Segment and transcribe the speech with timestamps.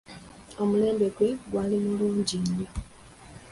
[0.61, 2.69] Omulembe gwe gwali mulungi nnyo.